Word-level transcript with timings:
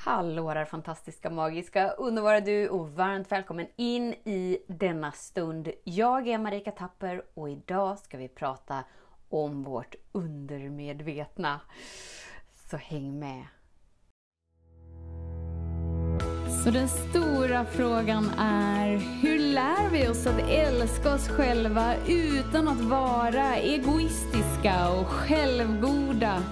Hallå 0.00 0.54
där 0.54 0.64
fantastiska, 0.64 1.30
magiska, 1.30 1.90
underbara 1.90 2.40
du 2.40 2.68
och 2.68 2.90
varmt 2.90 3.32
välkommen 3.32 3.66
in 3.76 4.12
i 4.12 4.58
denna 4.68 5.12
stund. 5.12 5.68
Jag 5.84 6.28
är 6.28 6.38
Marika 6.38 6.70
Tapper 6.70 7.22
och 7.34 7.50
idag 7.50 7.98
ska 7.98 8.18
vi 8.18 8.28
prata 8.28 8.84
om 9.28 9.62
vårt 9.62 9.94
undermedvetna. 10.12 11.60
Så 12.70 12.76
häng 12.76 13.18
med! 13.18 13.44
Så 16.64 16.70
den 16.70 16.88
stora 16.88 17.64
frågan 17.64 18.30
är, 18.38 18.96
hur 18.96 19.38
lär 19.38 19.90
vi 19.90 20.08
oss 20.08 20.26
att 20.26 20.50
älska 20.50 21.14
oss 21.14 21.28
själva 21.28 21.94
utan 22.08 22.68
att 22.68 22.80
vara 22.80 23.56
egoistiska 23.56 24.90
och 25.00 25.06
självgoda? 25.06 26.42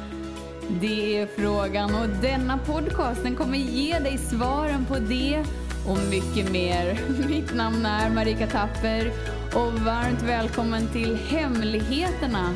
Det 0.70 1.18
är 1.18 1.26
frågan 1.26 1.94
och 1.94 2.08
denna 2.08 2.58
podcasten 2.58 3.36
kommer 3.36 3.58
ge 3.58 3.98
dig 3.98 4.18
svaren 4.18 4.84
på 4.84 4.94
det 4.98 5.44
och 5.88 5.98
mycket 6.10 6.52
mer. 6.52 7.00
Mitt 7.28 7.54
namn 7.54 7.86
är 7.86 8.10
Marika 8.10 8.46
Tapper 8.46 9.12
och 9.54 9.72
varmt 9.72 10.22
välkommen 10.22 10.88
till 10.92 11.16
Hemligheterna 11.16 12.54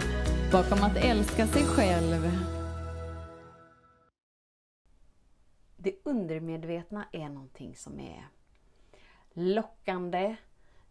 bakom 0.52 0.82
att 0.82 0.96
älska 0.96 1.46
sig 1.46 1.62
själv. 1.64 2.30
Det 5.76 5.94
undermedvetna 6.04 7.04
är 7.12 7.28
någonting 7.28 7.76
som 7.76 8.00
är 8.00 8.28
lockande, 9.34 10.36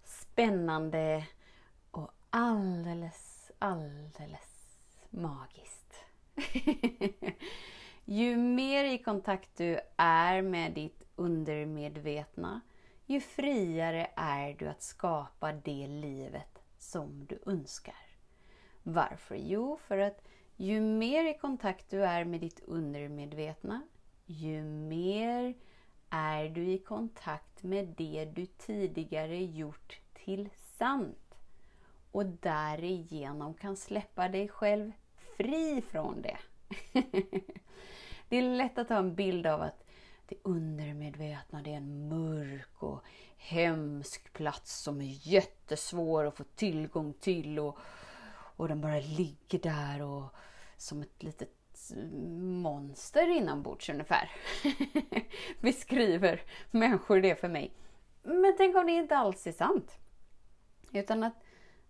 spännande 0.04 1.26
och 1.92 2.12
alldeles, 2.30 3.52
alldeles 3.60 4.78
magiskt. 5.10 5.89
ju 8.06 8.38
mer 8.38 8.84
i 8.84 8.98
kontakt 8.98 9.58
du 9.58 9.80
är 9.98 10.42
med 10.42 10.74
ditt 10.74 11.04
undermedvetna, 11.16 12.62
ju 13.06 13.22
friare 13.22 14.08
är 14.16 14.54
du 14.54 14.68
att 14.68 14.84
skapa 14.84 15.52
det 15.52 15.88
livet 15.88 16.64
som 16.78 17.26
du 17.26 17.40
önskar. 17.46 18.10
Varför? 18.84 19.36
Jo, 19.36 19.78
för 19.88 19.98
att 19.98 20.28
ju 20.58 20.82
mer 20.82 21.26
i 21.26 21.38
kontakt 21.38 21.90
du 21.90 22.04
är 22.04 22.26
med 22.26 22.40
ditt 22.40 22.60
undermedvetna, 22.60 23.82
ju 24.26 24.64
mer 24.64 25.54
är 26.10 26.50
du 26.50 26.72
i 26.72 26.78
kontakt 26.78 27.64
med 27.64 27.88
det 27.98 28.26
du 28.26 28.46
tidigare 28.46 29.44
gjort 29.44 30.00
till 30.14 30.50
sant 30.56 31.38
och 32.12 32.26
därigenom 32.26 33.54
kan 33.54 33.76
släppa 33.76 34.30
dig 34.30 34.48
själv 34.48 34.92
fri 35.40 35.84
från 35.92 36.22
det. 36.22 36.38
det 38.30 38.38
är 38.38 38.42
lätt 38.42 38.78
att 38.78 38.90
ha 38.90 38.98
en 38.98 39.16
bild 39.16 39.48
av 39.48 39.62
att 39.62 39.86
det 40.28 40.36
undermedvetna 40.44 41.62
det 41.62 41.74
är 41.74 41.78
en 41.78 42.08
mörk 42.10 42.84
och 42.84 43.04
hemsk 43.38 44.34
plats 44.34 44.82
som 44.82 45.02
är 45.02 45.28
jättesvår 45.28 46.26
att 46.26 46.38
få 46.38 46.44
tillgång 46.44 47.14
till 47.14 47.60
och, 47.60 47.78
och 48.32 48.68
den 48.68 48.82
bara 48.82 49.00
ligger 49.00 49.60
där 49.60 50.02
och 50.02 50.34
som 50.78 51.02
ett 51.02 51.24
litet 51.24 51.92
mm, 51.96 52.62
monster 52.62 53.28
inombords 53.28 53.90
ungefär. 53.90 54.32
Beskriver 55.62 56.42
människor 56.72 57.22
det 57.22 57.36
för 57.36 57.50
mig. 57.50 57.74
Men 58.24 58.56
tänk 58.58 58.76
om 58.76 58.86
det 58.86 58.92
inte 58.92 59.18
alls 59.18 59.48
är 59.48 59.52
sant. 59.52 59.98
Utan 60.92 61.24
att 61.24 61.44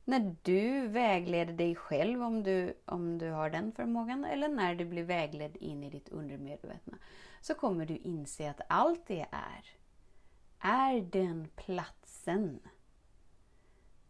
när 0.10 0.36
du 0.42 0.88
vägleder 0.88 1.54
dig 1.54 1.76
själv, 1.76 2.24
om 2.24 2.44
du, 2.44 2.74
om 2.86 3.18
du 3.18 3.30
har 3.30 3.50
den 3.50 3.72
förmågan, 3.72 4.26
eller 4.26 4.48
när 4.48 4.76
du 4.76 4.86
blir 4.86 5.04
vägledd 5.04 5.58
in 5.58 5.84
i 5.84 5.90
ditt 5.90 6.10
undermedvetna, 6.10 6.98
så 7.42 7.54
kommer 7.54 7.86
du 7.86 7.98
inse 7.98 8.50
att 8.50 8.62
allt 8.70 9.08
det 9.08 9.26
är, 9.32 9.66
är 10.60 11.02
den 11.02 11.48
platsen 11.56 12.60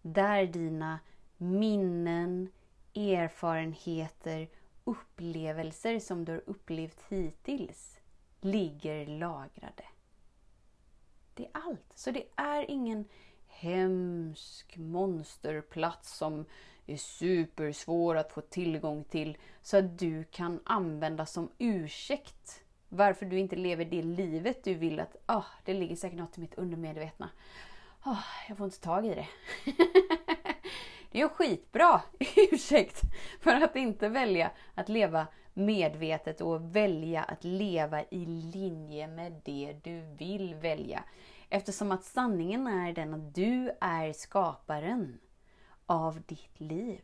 där 0.02 0.46
dina 0.46 1.00
minnen, 1.38 2.52
erfarenheter, 2.96 4.50
upplevelser 4.84 6.00
som 6.00 6.26
du 6.26 6.32
har 6.32 6.44
upplevt 6.46 7.02
hittills 7.10 8.00
ligger 8.42 9.06
lagrade. 9.06 9.86
Det 11.34 11.46
är 11.46 11.52
allt. 11.54 11.94
Så 11.96 12.12
det 12.12 12.24
är 12.36 12.72
ingen 12.72 13.06
hemsk 13.60 14.78
monsterplats 14.78 16.18
som 16.18 16.46
är 16.86 16.98
supersvår 16.98 18.16
att 18.16 18.32
få 18.32 18.42
tillgång 18.42 19.04
till 19.04 19.38
så 19.62 19.78
att 19.78 20.00
du 20.00 20.24
kan 20.24 20.60
använda 20.64 21.26
som 21.26 21.52
ursäkt 21.58 22.64
varför 22.90 23.26
du 23.26 23.40
inte 23.40 23.56
lever 23.56 23.86
det 23.86 24.02
livet 24.02 24.64
du 24.64 24.74
vill 24.74 25.00
att 25.00 25.16
oh, 25.28 25.46
det 25.66 25.74
ligger 25.74 25.96
säkert 25.96 26.20
något 26.20 26.38
i 26.38 26.42
mitt 26.42 26.56
undermedvetna. 26.56 27.30
Oh, 28.06 28.24
jag 28.48 28.58
får 28.58 28.66
inte 28.66 28.80
tag 28.80 29.06
i 29.06 29.10
det. 29.10 29.28
det 31.12 31.20
är 31.20 31.24
en 31.24 31.30
skitbra 31.30 32.02
ursäkt 32.52 33.02
för 33.42 33.52
att 33.52 33.76
inte 33.76 34.10
välja 34.10 34.52
att 34.76 34.90
leva 34.90 35.28
medvetet 35.54 36.42
och 36.42 36.76
välja 36.76 37.24
att 37.24 37.44
leva 37.44 38.04
i 38.04 38.26
linje 38.26 39.08
med 39.08 39.42
det 39.46 39.76
du 39.84 40.02
vill 40.02 40.56
välja. 40.56 41.04
Eftersom 41.50 41.92
att 41.92 42.04
sanningen 42.04 42.68
är 42.68 42.94
den 42.94 43.14
att 43.14 43.36
du 43.36 43.72
är 43.82 44.14
skaparen 44.14 45.20
av 45.86 46.22
ditt 46.28 46.60
liv. 46.60 47.02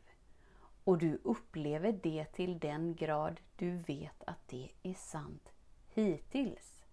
Och 0.84 0.98
du 0.98 1.20
upplever 1.24 2.00
det 2.04 2.26
till 2.26 2.60
den 2.60 2.96
grad 2.96 3.40
du 3.56 3.78
vet 3.78 4.24
att 4.28 4.48
det 4.48 4.70
är 4.84 4.94
sant 4.94 5.50
hittills. 5.94 6.84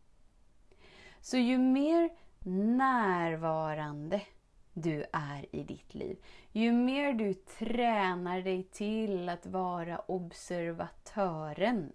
Så 1.20 1.36
ju 1.36 1.58
mer 1.58 2.10
närvarande 2.76 4.22
du 4.72 5.04
är 5.12 5.46
i 5.56 5.62
ditt 5.62 5.94
liv, 5.94 6.16
ju 6.52 6.72
mer 6.72 7.12
du 7.12 7.34
tränar 7.34 8.42
dig 8.42 8.62
till 8.62 9.28
att 9.28 9.46
vara 9.46 9.98
observatören 9.98 11.92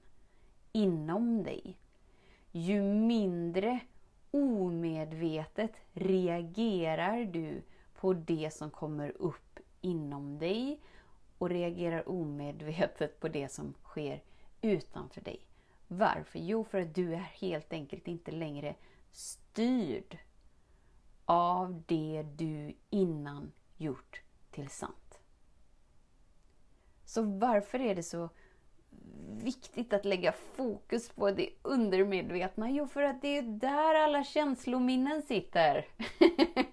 inom 0.72 1.44
dig, 1.44 1.78
ju 2.52 2.82
mindre 2.82 3.80
omedvetet 4.32 5.72
reagerar 5.94 7.26
du 7.26 7.62
på 7.94 8.14
det 8.14 8.54
som 8.54 8.72
kommer 8.72 9.10
upp 9.22 9.60
inom 9.82 10.40
dig 10.40 10.82
och 11.38 11.50
reagerar 11.50 12.10
omedvetet 12.10 13.20
på 13.20 13.28
det 13.28 13.50
som 13.50 13.74
sker 13.84 14.24
utanför 14.62 15.22
dig. 15.22 15.48
Varför? 15.88 16.40
Jo, 16.40 16.64
för 16.64 16.82
att 16.82 16.96
du 16.96 17.14
är 17.14 17.18
helt 17.18 17.74
enkelt 17.74 18.08
inte 18.08 18.32
längre 18.32 18.76
styrd 19.12 20.18
av 21.26 21.84
det 21.88 22.24
du 22.36 22.74
innan 22.90 23.52
gjort 23.78 24.22
till 24.52 24.70
sant. 24.70 25.20
Så 27.06 27.22
varför 27.22 27.80
är 27.80 27.96
det 27.96 28.04
så 28.04 28.30
viktigt 29.44 29.94
att 29.94 30.06
lägga 30.06 30.32
fokus 30.32 31.10
på 31.10 31.32
det 31.32 31.50
undermedvetna? 31.62 32.72
Jo, 32.72 32.88
för 32.88 33.02
att 33.02 33.22
det 33.22 33.38
är 33.38 33.42
där 33.42 33.96
alla 33.96 34.24
känslominnen 34.24 35.22
sitter. 35.22 35.86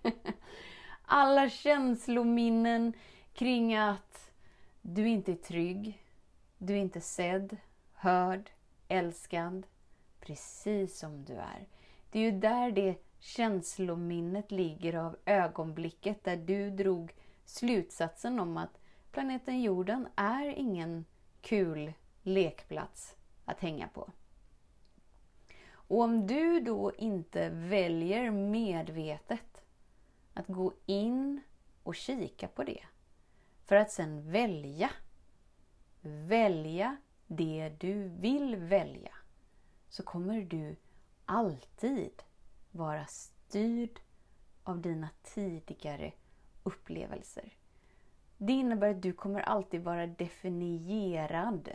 alla 1.05 1.51
känslominnen 1.51 2.93
kring 3.35 3.77
att 3.77 4.33
du 4.83 5.09
inte 5.09 5.33
är 5.33 5.37
trygg, 5.37 6.03
du 6.59 6.73
är 6.73 6.79
inte 6.79 7.01
sedd, 7.01 7.57
hörd, 7.93 8.51
älskad, 8.89 9.67
precis 10.21 10.99
som 10.99 11.25
du 11.25 11.33
är. 11.33 11.67
Det 12.11 12.19
är 12.19 12.23
ju 12.23 12.39
där 12.39 12.71
det 12.71 12.97
känslominnet 13.19 14.51
ligger 14.51 14.95
av 14.95 15.17
ögonblicket 15.25 16.25
där 16.25 16.37
du 16.37 16.71
drog 16.71 17.15
slutsatsen 17.45 18.41
om 18.41 18.57
att 18.57 18.81
planeten 19.13 19.63
jorden 19.63 20.09
är 20.17 20.47
ingen 20.47 21.05
kul 21.41 21.93
lekplats 22.25 23.17
att 23.45 23.61
hänga 23.61 23.89
på. 23.89 24.11
Och 25.71 26.01
om 26.01 26.27
du 26.27 26.61
då 26.61 26.93
inte 26.93 27.49
väljer 27.49 28.31
medvetet 28.31 29.65
att 30.35 30.47
gå 30.47 30.73
in 30.87 31.41
och 31.83 31.95
kika 31.95 32.49
på 32.49 32.65
det 32.65 32.85
för 33.65 33.77
att 33.77 33.91
sen 33.91 34.33
välja, 34.33 34.91
välja 36.01 36.97
det 37.27 37.69
du 37.79 38.09
vill 38.09 38.57
välja, 38.57 39.15
så 39.89 40.03
kommer 40.03 40.41
du 40.43 40.77
alltid 41.25 42.23
vara 42.71 43.07
styrd 43.07 44.01
av 44.63 44.81
dina 44.81 45.09
tidigare 45.23 46.13
upplevelser. 46.63 47.57
Det 48.39 48.53
innebär 48.53 48.91
att 48.91 49.03
du 49.03 49.13
kommer 49.13 49.41
alltid 49.41 49.83
vara 49.83 50.07
definierad 50.07 51.69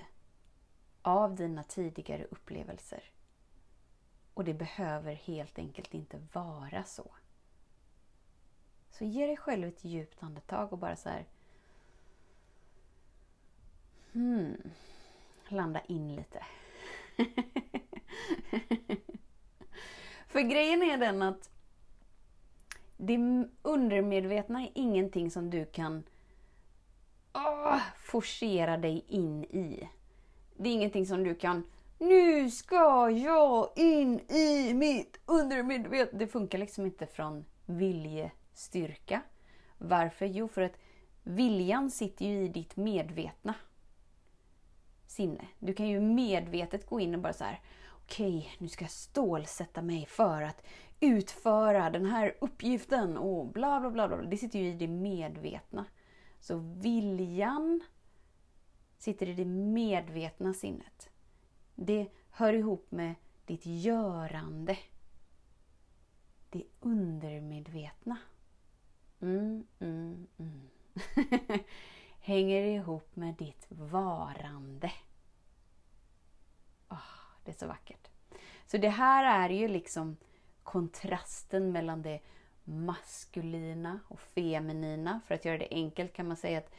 av 1.09 1.35
dina 1.35 1.63
tidigare 1.63 2.23
upplevelser. 2.23 3.03
Och 4.33 4.43
det 4.43 4.53
behöver 4.53 5.13
helt 5.13 5.59
enkelt 5.59 5.93
inte 5.93 6.21
vara 6.33 6.83
så. 6.83 7.11
Så 8.89 9.05
ge 9.05 9.25
dig 9.25 9.37
själv 9.37 9.67
ett 9.67 9.85
djupt 9.85 10.23
andetag 10.23 10.73
och 10.73 10.79
bara 10.79 10.95
så 10.95 11.09
här, 11.09 11.25
hmm, 14.13 14.71
landa 15.47 15.81
in 15.81 16.15
lite. 16.15 16.45
För 20.27 20.41
grejen 20.41 20.83
är 20.83 20.97
den 20.97 21.21
att 21.21 21.49
det 22.97 23.17
undermedvetna 23.61 24.61
är 24.61 24.71
ingenting 24.75 25.31
som 25.31 25.49
du 25.49 25.65
kan 25.65 26.03
åh, 27.33 27.81
forcera 27.97 28.77
dig 28.77 29.05
in 29.07 29.43
i. 29.43 29.89
Det 30.61 30.69
är 30.69 30.73
ingenting 30.73 31.05
som 31.05 31.23
du 31.23 31.35
kan 31.35 31.63
Nu 31.97 32.51
ska 32.51 33.09
jag 33.09 33.69
in 33.75 34.19
i 34.19 34.73
mitt 34.73 35.19
undermedvetna. 35.25 36.19
Det 36.19 36.27
funkar 36.27 36.57
liksom 36.57 36.85
inte 36.85 37.05
från 37.05 37.45
viljestyrka. 37.65 39.21
Varför? 39.77 40.25
Jo, 40.25 40.47
för 40.47 40.61
att 40.61 40.77
viljan 41.23 41.91
sitter 41.91 42.25
ju 42.25 42.43
i 42.43 42.47
ditt 42.47 42.75
medvetna 42.75 43.53
sinne. 45.07 45.47
Du 45.59 45.73
kan 45.73 45.87
ju 45.87 45.99
medvetet 45.99 46.85
gå 46.85 46.99
in 46.99 47.15
och 47.15 47.21
bara 47.21 47.33
så 47.33 47.43
här 47.43 47.61
okej, 47.91 48.37
okay, 48.37 48.49
nu 48.57 48.67
ska 48.67 48.83
jag 48.83 48.91
stålsätta 48.91 49.81
mig 49.81 50.05
för 50.05 50.41
att 50.41 50.63
utföra 50.99 51.89
den 51.89 52.05
här 52.05 52.35
uppgiften 52.41 53.17
och 53.17 53.47
bla 53.47 53.79
bla 53.79 53.89
bla. 53.89 54.07
bla. 54.07 54.17
Det 54.17 54.37
sitter 54.37 54.59
ju 54.59 54.67
i 54.67 54.73
det 54.73 54.87
medvetna. 54.87 55.85
Så 56.39 56.57
viljan 56.57 57.81
sitter 58.99 59.29
i 59.29 59.33
det 59.33 59.45
medvetna 59.45 60.53
sinnet. 60.53 61.09
Det 61.75 62.07
hör 62.29 62.53
ihop 62.53 62.91
med 62.91 63.15
ditt 63.45 63.65
görande. 63.65 64.77
Det 66.49 66.63
undermedvetna. 66.79 68.17
Mm, 69.21 69.67
mm, 69.79 70.27
mm. 70.37 70.69
Hänger 72.19 72.63
ihop 72.63 73.15
med 73.15 73.35
ditt 73.35 73.67
varande. 73.69 74.91
Oh, 76.89 76.97
det 77.43 77.51
är 77.51 77.55
så 77.55 77.67
vackert. 77.67 78.07
Så 78.67 78.77
det 78.77 78.89
här 78.89 79.49
är 79.49 79.55
ju 79.55 79.67
liksom 79.67 80.17
kontrasten 80.63 81.71
mellan 81.71 82.01
det 82.01 82.19
maskulina 82.63 83.99
och 84.07 84.19
feminina. 84.19 85.21
För 85.27 85.35
att 85.35 85.45
göra 85.45 85.57
det 85.57 85.67
enkelt 85.71 86.13
kan 86.13 86.27
man 86.27 86.37
säga 86.37 86.57
att 86.57 86.71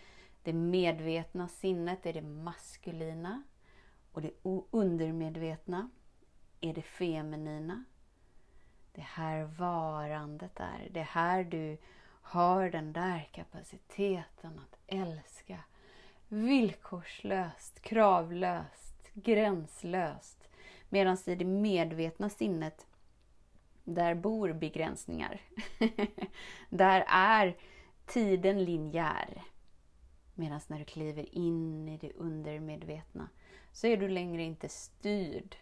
det 0.43 0.53
medvetna 0.53 1.49
sinnet 1.49 2.07
är 2.07 2.13
det 2.13 2.23
maskulina 2.23 3.43
och 4.13 4.23
det 4.23 4.33
undermedvetna 4.71 5.91
är 6.61 6.75
det 6.75 6.83
feminina. 6.83 7.85
Det 8.93 9.01
här 9.01 9.45
varandet 9.45 10.61
är, 10.61 10.89
det 10.91 11.03
här 11.03 11.45
du 11.45 11.79
har 12.23 12.71
den 12.71 12.93
där 12.93 13.29
kapaciteten 13.33 14.59
att 14.59 14.79
älska 14.87 15.59
villkorslöst, 16.29 17.81
kravlöst, 17.81 19.11
gränslöst. 19.15 20.49
Medan 20.89 21.17
i 21.27 21.35
det 21.35 21.45
medvetna 21.45 22.29
sinnet 22.29 22.87
där 23.85 24.15
bor 24.15 24.53
begränsningar. 24.53 25.41
där 26.71 27.05
är 27.09 27.57
tiden 28.07 28.65
linjär. 28.65 29.43
Medan 30.41 30.61
när 30.67 30.79
du 30.79 30.85
kliver 30.85 31.35
in 31.35 31.89
i 31.89 31.97
det 31.97 32.13
undermedvetna 32.13 33.29
så 33.73 33.87
är 33.87 33.97
du 33.97 34.09
längre 34.09 34.43
inte 34.43 34.69
styrd 34.69 35.57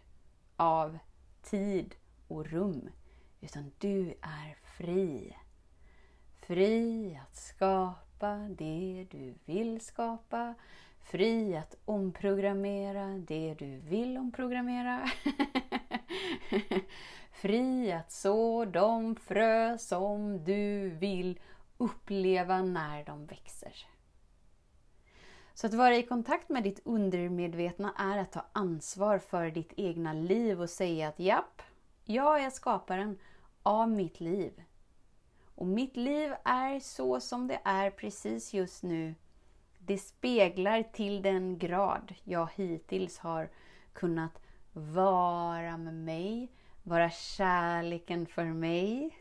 av 0.57 0.99
tid 1.43 1.95
och 2.29 2.47
rum. 2.47 2.91
Utan 3.41 3.73
du 3.79 4.15
är 4.21 4.57
fri. 4.77 5.37
Fri 6.41 7.19
att 7.23 7.37
skapa 7.37 8.37
det 8.37 9.07
du 9.11 9.35
vill 9.45 9.81
skapa. 9.81 10.55
Fri 11.01 11.57
att 11.57 11.77
omprogrammera 11.85 13.07
det 13.07 13.55
du 13.59 13.79
vill 13.79 14.17
omprogrammera. 14.17 15.11
Fri 17.33 17.93
att 17.93 18.13
så 18.13 18.65
de 18.65 19.17
frö 19.17 19.79
som 19.79 20.45
du 20.45 20.91
vill 20.91 21.41
uppleva 21.79 22.63
när 22.63 23.05
de 23.05 23.27
växer. 23.27 23.98
Så 25.61 25.67
att 25.67 25.75
vara 25.75 25.97
i 25.97 26.03
kontakt 26.03 26.49
med 26.49 26.63
ditt 26.63 26.81
undermedvetna 26.85 27.93
är 27.97 28.19
att 28.19 28.33
ta 28.33 28.45
ansvar 28.53 29.19
för 29.19 29.51
ditt 29.51 29.73
egna 29.77 30.13
liv 30.13 30.61
och 30.61 30.71
säga 30.71 31.09
att 31.09 31.19
japp, 31.19 31.63
jag 32.05 32.43
är 32.43 32.51
skaparen 32.51 33.19
av 33.63 33.91
mitt 33.91 34.21
liv. 34.21 34.63
Och 35.55 35.67
mitt 35.67 35.97
liv 35.97 36.35
är 36.45 36.81
så 36.81 37.21
som 37.21 37.47
det 37.47 37.61
är 37.65 37.91
precis 37.91 38.55
just 38.55 38.83
nu. 38.83 39.15
Det 39.79 39.99
speglar 39.99 40.83
till 40.83 41.23
den 41.23 41.59
grad 41.59 42.15
jag 42.25 42.49
hittills 42.55 43.19
har 43.19 43.51
kunnat 43.93 44.43
vara 44.73 45.77
med 45.77 45.95
mig, 45.95 46.53
vara 46.83 47.11
kärleken 47.11 48.27
för 48.27 48.45
mig, 48.45 49.19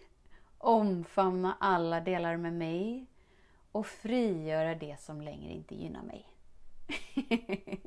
omfamna 0.58 1.58
alla 1.60 2.00
delar 2.00 2.38
med 2.38 2.54
mig 2.54 3.08
och 3.78 3.88
frigöra 3.88 4.76
det 4.76 5.00
som 5.00 5.22
längre 5.22 5.54
inte 5.54 5.76
gynnar 5.76 6.04
mig. 6.04 6.28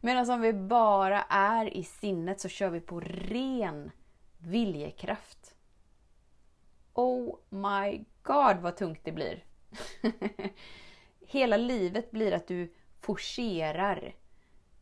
Medan 0.00 0.30
om 0.30 0.40
vi 0.40 0.52
bara 0.52 1.22
är 1.28 1.76
i 1.76 1.84
sinnet 1.84 2.40
så 2.40 2.48
kör 2.48 2.70
vi 2.70 2.80
på 2.80 3.00
ren 3.00 3.90
viljekraft. 4.38 5.54
Oh 6.94 7.38
my 7.48 8.04
god 8.22 8.56
vad 8.56 8.76
tungt 8.76 9.00
det 9.04 9.12
blir! 9.12 9.44
Hela 11.26 11.56
livet 11.56 12.10
blir 12.10 12.32
att 12.32 12.46
du 12.46 12.74
forcerar. 13.00 14.14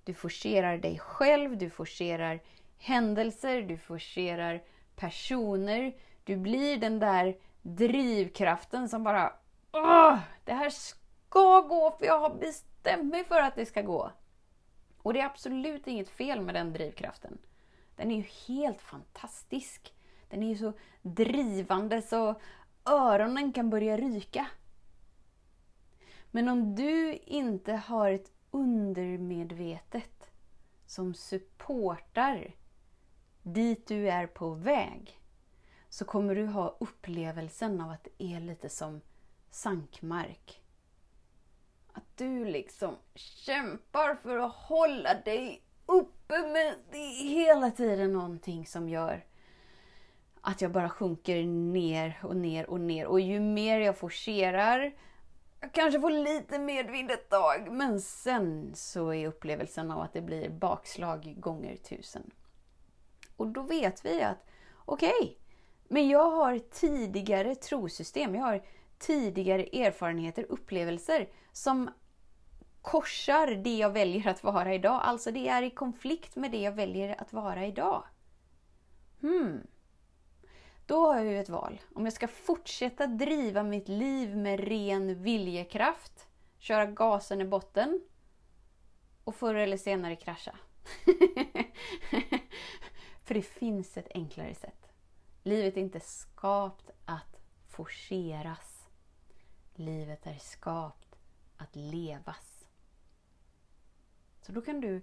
Du 0.05 0.15
forcerar 0.15 0.79
dig 0.79 0.99
själv, 0.99 1.59
du 1.59 1.71
forcerar 1.71 2.41
händelser, 2.79 3.63
du 3.63 3.79
forcerar 3.79 4.63
personer. 4.97 5.97
Du 6.25 6.37
blir 6.37 6.77
den 6.77 6.99
där 6.99 7.37
drivkraften 7.63 8.89
som 8.89 9.05
bara 9.05 9.33
Åh, 9.73 10.19
det 10.45 10.53
här 10.53 10.71
ska 10.71 11.61
gå 11.61 11.97
för 11.99 12.07
jag 12.07 12.21
har 12.21 12.35
bestämt 12.35 13.11
mig 13.11 13.25
för 13.25 13.41
att 13.41 13.55
det 13.55 13.67
ska 13.67 13.83
gå. 13.83 14.11
Och 15.03 15.13
det 15.13 15.21
är 15.21 15.27
absolut 15.27 15.87
inget 15.87 16.09
fel 16.09 16.41
med 16.41 16.55
den 16.55 16.73
drivkraften. 16.73 17.39
Den 17.97 18.11
är 18.11 18.17
ju 18.17 18.27
helt 18.49 18.81
fantastisk. 18.81 19.95
Den 20.29 20.43
är 20.43 20.49
ju 20.49 20.57
så 20.57 20.73
drivande 21.03 22.03
så 22.03 22.41
öronen 22.85 23.53
kan 23.53 23.71
börja 23.71 23.97
ryka. 23.97 24.47
Men 26.31 26.49
om 26.49 26.75
du 26.75 27.13
inte 27.15 27.73
har 27.73 28.11
ett 28.11 28.33
undermedvetet 28.51 30.31
som 30.87 31.15
supportar 31.15 32.55
dit 33.43 33.87
du 33.87 34.11
är 34.11 34.27
på 34.27 34.51
väg 34.51 35.21
så 35.89 36.05
kommer 36.05 36.35
du 36.35 36.47
ha 36.47 36.77
upplevelsen 36.81 37.81
av 37.81 37.91
att 37.91 38.05
det 38.05 38.25
är 38.25 38.41
lite 38.41 38.69
som 38.69 39.01
sankmark. 39.51 40.63
Att 41.93 42.17
du 42.17 42.45
liksom 42.45 42.97
kämpar 43.15 44.15
för 44.15 44.39
att 44.39 44.55
hålla 44.55 45.15
dig 45.15 45.63
uppe 45.87 46.39
men 46.39 46.75
det 46.91 46.99
är 46.99 47.29
hela 47.29 47.71
tiden 47.71 48.13
någonting 48.13 48.67
som 48.67 48.89
gör 48.89 49.25
att 50.41 50.61
jag 50.61 50.73
bara 50.73 50.89
sjunker 50.89 51.45
ner 51.45 52.21
och 52.23 52.37
ner 52.37 52.71
och 52.71 52.81
ner. 52.81 53.07
Och 53.07 53.21
ju 53.21 53.41
mer 53.41 53.81
jag 53.81 53.99
forcerar, 53.99 54.95
jag 55.61 55.73
kanske 55.73 56.01
får 56.01 56.11
lite 56.11 56.59
medvind 56.59 57.11
ett 57.11 57.29
tag, 57.29 57.73
men 57.73 58.01
sen 58.01 58.75
så 58.75 59.13
är 59.13 59.29
upplevelsen 59.29 59.91
av 59.91 60.01
att 60.01 60.13
det 60.13 60.21
blir 60.21 60.51
bakslag 60.51 61.35
gånger 61.37 61.77
tusen. 61.77 62.31
Och 63.37 63.47
då 63.47 63.63
vet 63.63 64.05
vi 64.05 64.23
att 64.23 64.47
okej, 64.85 65.13
okay, 65.21 65.35
men 65.89 66.09
jag 66.09 66.31
har 66.31 66.59
tidigare 66.59 67.55
trosystem, 67.55 68.35
jag 68.35 68.43
har 68.43 68.63
tidigare 69.01 69.63
erfarenheter, 69.63 70.47
upplevelser 70.49 71.29
som 71.53 71.91
korsar 72.83 73.47
det 73.47 73.77
jag 73.77 73.91
väljer 73.91 74.29
att 74.29 74.45
vara 74.45 74.75
idag. 74.75 75.01
Alltså 75.03 75.31
det 75.31 75.49
är 75.49 75.63
i 75.63 75.71
konflikt 75.71 76.37
med 76.37 76.51
det 76.51 76.61
jag 76.61 76.73
väljer 76.73 77.21
att 77.21 77.33
vara 77.33 77.67
idag. 77.67 78.05
Hmm. 79.21 79.67
Då 80.87 81.07
har 81.07 81.17
jag 81.17 81.27
ju 81.27 81.39
ett 81.39 81.49
val. 81.49 81.81
Om 81.95 82.05
jag 82.05 82.13
ska 82.13 82.29
fortsätta 82.29 83.07
driva 83.07 83.63
mitt 83.63 83.89
liv 83.89 84.37
med 84.37 84.61
ren 84.61 85.23
viljekraft, 85.23 86.29
köra 86.59 86.87
gasen 86.87 87.41
i 87.41 87.45
botten 87.45 88.01
och 89.25 89.35
förr 89.35 89.55
eller 89.55 89.77
senare 89.77 90.17
krascha. 90.17 90.57
För 93.25 93.35
det 93.35 93.43
finns 93.43 93.97
ett 93.97 94.09
enklare 94.15 94.55
sätt. 94.55 94.93
Livet 95.43 95.77
är 95.77 95.81
inte 95.81 96.01
skapt 96.01 96.91
att 97.05 97.41
forceras. 97.69 98.80
Livet 99.81 100.27
är 100.27 100.39
skapt 100.39 101.17
att 101.57 101.77
levas. 101.77 102.67
Så 104.41 104.53
då 104.53 104.61
kan 104.61 104.81
du 104.81 105.03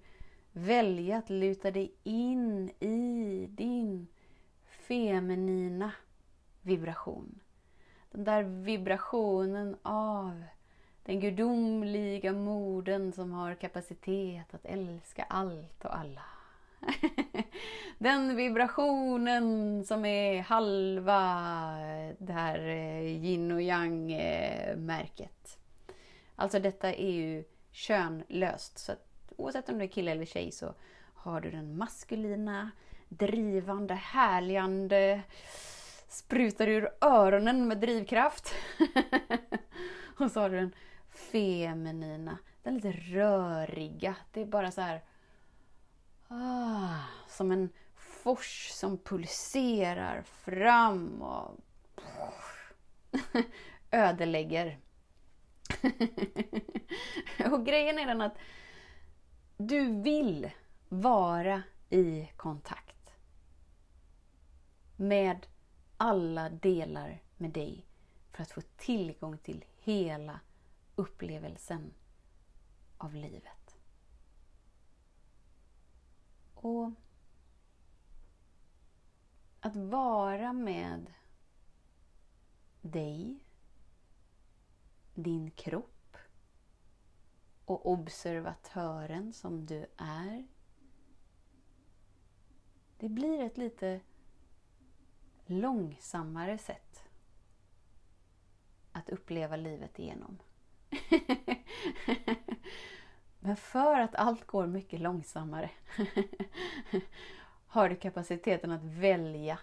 välja 0.52 1.18
att 1.18 1.30
luta 1.30 1.72
dig 1.72 1.94
in 2.04 2.70
i 2.70 3.48
din 3.50 4.08
feminina 4.66 5.92
vibration. 6.62 7.40
Den 8.12 8.24
där 8.24 8.44
vibrationen 8.44 9.78
av 9.82 10.44
den 11.04 11.20
gudomliga 11.20 12.34
moden 12.34 13.14
som 13.14 13.32
har 13.32 13.56
kapacitet 13.56 14.54
att 14.54 14.66
älska 14.66 15.24
allt 15.24 15.86
och 15.86 15.98
alla. 15.98 16.26
Den 18.00 18.36
vibrationen 18.36 19.84
som 19.86 20.06
är 20.06 20.42
halva 20.42 21.22
eh, 21.80 22.16
det 22.18 22.34
här 22.34 22.60
eh, 22.60 23.02
yin 23.02 23.52
och 23.52 23.62
yang-märket. 23.62 25.58
Eh, 25.88 25.94
alltså 26.36 26.60
detta 26.60 26.94
är 26.94 27.12
ju 27.12 27.44
könlöst. 27.72 28.78
Så 28.78 28.92
att 28.92 29.34
oavsett 29.36 29.70
om 29.70 29.78
du 29.78 29.84
är 29.84 29.88
kille 29.88 30.12
eller 30.12 30.26
tjej 30.26 30.52
så 30.52 30.74
har 31.14 31.42
du 31.42 31.52
den 31.52 31.78
maskulina, 31.78 32.72
drivande, 33.10 33.94
härligande, 33.94 35.22
sprutar 36.08 36.68
ur 36.68 36.90
öronen 37.02 37.68
med 37.68 37.78
drivkraft. 37.78 38.54
och 40.20 40.32
så 40.32 40.40
har 40.40 40.50
du 40.50 40.56
den 40.56 40.76
feminina, 41.10 42.38
den 42.64 42.76
lite 42.76 42.92
röriga. 42.92 44.16
Det 44.32 44.42
är 44.42 44.46
bara 44.46 44.72
så 44.72 44.82
här... 44.82 45.04
Ah, 46.30 47.00
som 47.28 47.52
en 47.52 47.70
fors 48.28 48.70
som 48.72 48.98
pulserar 48.98 50.22
fram 50.22 51.22
och 51.22 51.56
ödelägger. 53.92 54.80
och 57.52 57.66
grejen 57.66 58.00
är 58.00 58.06
den 58.06 58.22
att 58.22 58.38
du 59.58 60.02
vill 60.02 60.52
vara 60.90 61.64
i 61.90 62.30
kontakt 62.36 63.10
med 64.96 65.48
alla 65.98 66.50
delar 66.50 67.22
med 67.38 67.52
dig 67.52 67.86
för 68.32 68.42
att 68.42 68.52
få 68.52 68.62
tillgång 68.78 69.38
till 69.38 69.66
hela 69.80 70.40
upplevelsen 70.96 71.94
av 72.98 73.16
livet. 73.16 73.78
Och 76.56 76.92
att 79.68 79.76
vara 79.76 80.54
med 80.54 81.14
dig, 82.82 83.40
din 85.14 85.52
kropp 85.52 86.18
och 87.66 87.92
observatören 87.92 89.34
som 89.34 89.66
du 89.66 89.86
är. 89.98 90.48
Det 92.98 93.10
blir 93.10 93.42
ett 93.42 93.58
lite 93.58 94.00
långsammare 95.46 96.58
sätt 96.58 97.04
att 98.92 99.10
uppleva 99.10 99.56
livet 99.56 100.00
igenom. 100.00 100.38
Men 103.40 103.56
för 103.56 104.00
att 104.00 104.16
allt 104.16 104.48
går 104.48 104.68
mycket 104.68 105.00
långsammare 105.00 105.72
har 107.68 107.90
du 107.90 107.96
kapaciteten 107.96 108.72
att 108.72 108.84
välja 108.84 109.60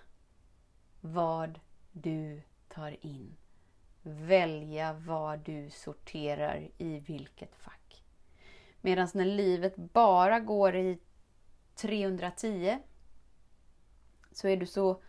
vad 1.01 1.61
du 1.93 2.43
tar 2.69 2.97
in. 3.07 3.37
Välja 4.03 4.93
vad 4.93 5.39
du 5.39 5.71
sorterar 5.71 6.69
i 6.79 6.99
vilket 6.99 7.55
fack. 7.55 8.05
Medan 8.81 9.09
när 9.15 9.25
livet 9.25 9.77
bara 9.77 10.41
går 10.41 10.77
i 10.77 10.99
310 11.75 12.79
så 14.33 14.49
är 14.49 14.57
du 14.57 14.67
så 14.67 15.03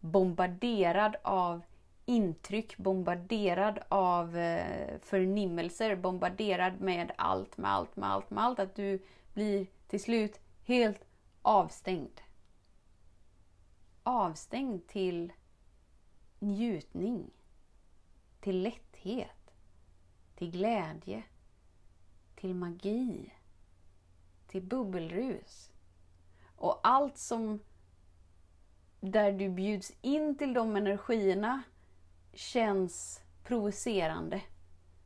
bombarderad 0.00 1.16
av 1.22 1.62
intryck, 2.04 2.76
bombarderad 2.76 3.78
av 3.88 4.36
eh, 4.36 4.98
förnimmelser, 5.02 5.96
bombarderad 5.96 6.80
med 6.80 7.12
allt, 7.16 7.56
med 7.56 7.70
allt, 7.70 7.96
med 7.96 8.10
allt, 8.10 8.30
med 8.30 8.44
allt. 8.44 8.58
Att 8.58 8.74
du 8.74 9.02
blir 9.34 9.66
till 9.88 10.02
slut 10.02 10.40
helt 10.64 11.04
avstängd. 11.42 12.20
Avstängd 14.02 14.86
till 14.86 15.32
njutning, 16.38 17.30
till 18.40 18.62
lätthet, 18.62 19.54
till 20.34 20.50
glädje, 20.50 21.22
till 22.34 22.54
magi, 22.54 23.32
till 24.46 24.62
bubbelrus. 24.62 25.72
Och 26.56 26.80
allt 26.82 27.18
som 27.18 27.60
där 29.00 29.32
du 29.32 29.48
bjuds 29.48 29.92
in 30.00 30.38
till 30.38 30.54
de 30.54 30.76
energierna 30.76 31.62
känns 32.32 33.22
provocerande. 33.44 34.42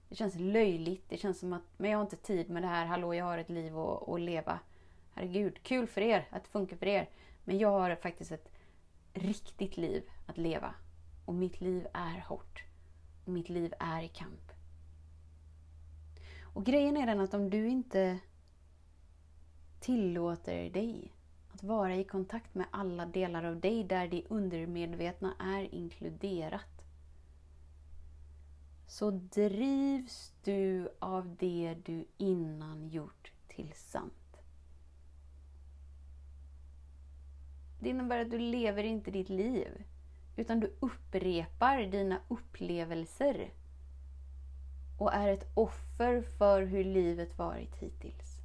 Det 0.08 0.14
känns 0.14 0.34
löjligt. 0.34 1.08
Det 1.08 1.16
känns 1.16 1.38
som 1.38 1.52
att 1.52 1.62
men 1.76 1.90
jag 1.90 1.98
har 1.98 2.02
inte 2.02 2.16
tid 2.16 2.50
med 2.50 2.62
det 2.62 2.68
här. 2.68 2.86
Hallå, 2.86 3.14
jag 3.14 3.24
har 3.24 3.38
ett 3.38 3.48
liv 3.48 3.78
att, 3.78 4.08
att 4.08 4.20
leva. 4.20 4.58
Herregud, 5.14 5.62
kul 5.62 5.86
för 5.86 6.00
er 6.00 6.28
att 6.30 6.44
det 6.44 6.50
funkar 6.50 6.76
för 6.76 6.86
er. 6.86 7.08
Men 7.44 7.58
jag 7.58 7.70
har 7.70 7.96
faktiskt 7.96 8.32
ett 8.32 8.55
riktigt 9.18 9.76
liv 9.76 10.02
att 10.26 10.38
leva. 10.38 10.74
Och 11.24 11.34
mitt 11.34 11.60
liv 11.60 11.86
är 11.92 12.24
hårt. 12.28 12.64
Och 13.24 13.32
mitt 13.32 13.48
liv 13.48 13.74
är 13.78 14.02
i 14.02 14.08
kamp. 14.08 14.52
Och 16.42 16.64
grejen 16.64 16.96
är 16.96 17.06
den 17.06 17.20
att 17.20 17.34
om 17.34 17.50
du 17.50 17.68
inte 17.68 18.18
tillåter 19.80 20.70
dig 20.70 21.12
att 21.52 21.62
vara 21.62 21.96
i 21.96 22.04
kontakt 22.04 22.54
med 22.54 22.66
alla 22.70 23.06
delar 23.06 23.44
av 23.44 23.60
dig 23.60 23.84
där 23.84 24.08
det 24.08 24.22
undermedvetna 24.28 25.34
är 25.38 25.74
inkluderat 25.74 26.76
så 28.86 29.10
drivs 29.10 30.32
du 30.44 30.88
av 30.98 31.36
det 31.36 31.76
du 31.84 32.04
innan 32.16 32.88
gjort 32.88 33.32
till 33.48 33.72
sant. 33.74 34.25
Det 37.86 37.90
innebär 37.90 38.22
att 38.22 38.30
du 38.30 38.38
lever 38.38 38.84
inte 38.84 39.10
ditt 39.10 39.28
liv, 39.28 39.84
utan 40.36 40.60
du 40.60 40.72
upprepar 40.80 41.78
dina 41.78 42.20
upplevelser 42.28 43.50
och 44.98 45.14
är 45.14 45.28
ett 45.28 45.50
offer 45.54 46.22
för 46.38 46.62
hur 46.62 46.84
livet 46.84 47.38
varit 47.38 47.76
hittills. 47.76 48.40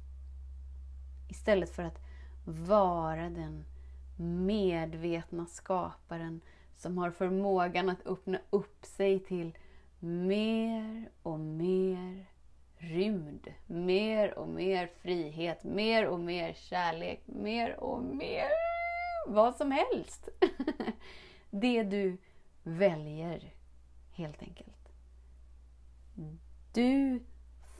Istället 1.28 1.70
för 1.70 1.82
att 1.82 2.00
vara 2.44 3.30
den 3.30 3.64
medvetna 4.46 5.46
skaparen 5.46 6.40
som 6.76 6.98
har 6.98 7.10
förmågan 7.10 7.88
att 7.88 8.06
öppna 8.06 8.38
upp 8.50 8.84
sig 8.84 9.18
till 9.18 9.58
mer 9.98 11.08
och 11.22 11.40
mer 11.40 12.26
rymd, 12.78 13.48
mer 13.66 14.38
och 14.38 14.48
mer 14.48 14.90
frihet, 15.02 15.64
mer 15.64 16.06
och 16.06 16.20
mer 16.20 16.52
kärlek, 16.52 17.20
mer 17.26 17.80
och 17.80 18.02
mer 18.02 18.71
vad 19.26 19.56
som 19.56 19.70
helst. 19.70 20.28
Det 21.50 21.82
du 21.82 22.18
väljer, 22.62 23.54
helt 24.12 24.42
enkelt. 24.42 24.92
Du 26.72 27.22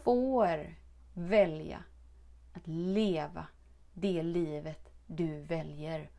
får 0.05 0.75
välja 1.15 1.85
att 2.53 2.67
leva 2.67 3.47
det 3.93 4.23
livet 4.23 4.93
du 5.07 5.41
väljer. 5.41 6.11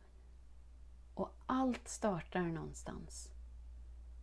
Och 1.14 1.30
allt 1.46 1.88
startar 1.88 2.42
någonstans 2.42 3.30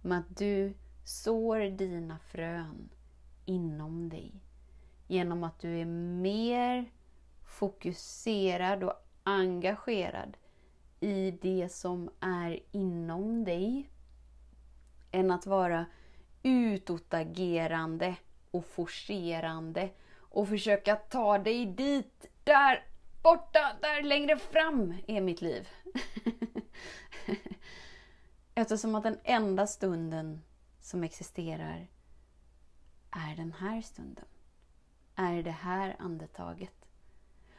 med 0.01 0.20
att 0.20 0.38
du 0.38 0.74
sår 1.03 1.60
dina 1.60 2.20
frön 2.20 2.89
inom 3.46 4.10
dig. 4.10 4.31
Genom 5.08 5.43
att 5.43 5.60
du 5.60 5.79
är 5.79 5.86
mer 5.86 6.91
fokuserad 7.43 8.84
och 8.84 8.93
engagerad 9.24 10.38
i 11.01 11.31
det 11.41 11.70
som 11.72 12.10
är 12.20 12.60
inom 12.72 13.43
dig 13.43 13.89
än 15.12 15.31
att 15.31 15.46
vara 15.46 15.86
utåtagerande 16.43 18.15
och 18.51 18.65
forcerande 18.65 19.89
och 20.17 20.48
försöka 20.48 20.96
ta 20.96 21.38
dig 21.38 21.65
dit, 21.65 22.25
där 22.43 22.86
borta, 23.24 23.75
där 23.81 24.03
längre 24.03 24.38
fram 24.38 24.93
är 25.08 25.22
mitt 25.22 25.41
liv. 25.41 25.67
Eftersom 28.55 28.96
att 28.96 29.03
den 29.03 29.20
enda 29.24 29.67
stunden 29.67 30.41
som 30.79 31.03
existerar 31.03 31.88
är 33.12 33.36
den 33.36 33.53
här 33.53 33.81
stunden. 33.81 34.25
Är 35.15 35.43
det 35.43 35.51
här 35.51 35.96
andetaget. 36.00 36.88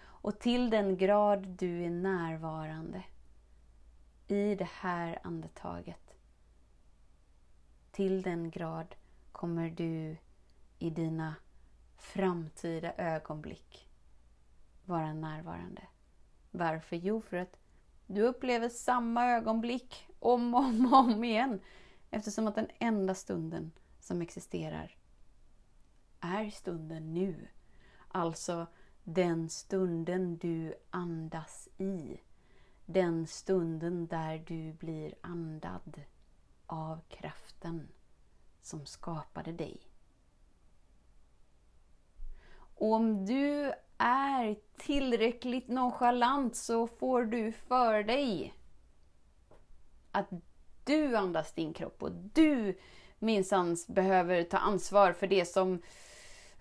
Och 0.03 0.39
till 0.39 0.71
den 0.71 0.97
grad 0.97 1.47
du 1.47 1.85
är 1.85 1.91
närvarande 1.91 3.03
i 4.33 4.55
det 4.55 4.69
här 4.73 5.19
andetaget. 5.23 6.15
Till 7.91 8.23
den 8.23 8.51
grad 8.51 8.95
kommer 9.33 9.71
du 9.71 10.17
i 10.79 10.91
dina 10.91 11.35
framtida 11.97 12.95
ögonblick 12.95 13.89
vara 14.85 15.13
närvarande. 15.13 15.83
Varför? 16.51 16.97
Jo, 16.97 17.21
för 17.21 17.37
att 17.37 17.57
du 18.07 18.23
upplever 18.23 18.69
samma 18.69 19.27
ögonblick 19.27 20.09
om 20.19 20.55
och 20.55 20.61
om, 20.61 20.95
om 20.95 21.25
igen. 21.25 21.61
Eftersom 22.11 22.47
att 22.47 22.55
den 22.55 22.69
enda 22.79 23.15
stunden 23.15 23.73
som 24.01 24.23
existerar 24.23 24.97
är 26.21 26.51
stunden 26.51 27.15
nu. 27.15 27.49
Alltså 28.09 28.67
den 29.05 29.49
stunden 29.49 30.37
du 30.37 30.75
andas 30.91 31.69
i 31.79 32.21
den 32.93 33.27
stunden 33.27 34.07
där 34.07 34.39
du 34.47 34.73
blir 34.73 35.15
andad 35.21 36.01
av 36.67 37.01
kraften 37.09 37.89
som 38.63 38.87
skapade 38.87 39.53
dig. 39.53 39.81
Och 42.75 42.93
om 42.93 43.27
du 43.27 43.73
är 43.99 44.57
tillräckligt 44.77 45.69
nonchalant 45.69 46.57
så 46.57 46.87
får 46.87 47.25
du 47.25 47.53
för 47.53 48.03
dig 48.03 48.55
att 50.13 50.29
du 50.85 51.17
andas 51.17 51.53
din 51.53 51.75
kropp 51.75 52.03
och 52.03 52.13
du 52.13 52.79
minsann 53.19 53.77
behöver 53.89 54.43
ta 54.43 54.57
ansvar 54.57 55.13
för 55.13 55.27
det 55.27 55.45
som 55.45 55.83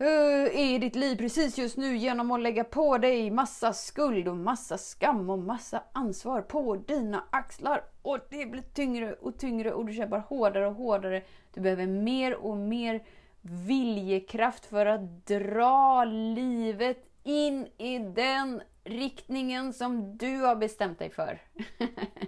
Eh, 0.02 0.60
i 0.60 0.78
ditt 0.78 0.96
liv 0.96 1.16
precis 1.16 1.58
just 1.58 1.78
nu 1.78 1.98
genom 1.98 2.32
att 2.32 2.42
lägga 2.42 2.64
på 2.64 2.98
dig 2.98 3.32
massa 3.32 3.74
skuld 3.74 4.28
och 4.28 4.38
massa 4.38 4.78
skam 4.78 5.30
och 5.30 5.40
massa 5.40 5.84
ansvar 5.94 6.42
på 6.42 6.76
dina 6.76 7.24
axlar. 7.30 7.84
Och 8.02 8.20
det 8.30 8.46
blir 8.46 8.62
tyngre 8.62 9.14
och 9.14 9.38
tyngre 9.38 9.74
och 9.74 9.86
du 9.86 9.94
kämpar 9.94 10.20
hårdare 10.20 10.68
och 10.68 10.76
hårdare. 10.76 11.24
Du 11.54 11.62
behöver 11.62 11.88
mer 11.88 12.36
och 12.36 12.58
mer 12.58 13.04
viljekraft 13.42 14.66
för 14.66 14.86
att 14.86 15.26
dra 15.26 16.04
livet 16.06 17.06
in 17.24 17.68
i 17.78 18.00
den 18.00 18.62
riktningen 18.84 19.74
som 19.74 20.18
du 20.18 20.42
har 20.42 20.56
bestämt 20.56 21.00
dig 21.00 21.10
för. 21.10 21.42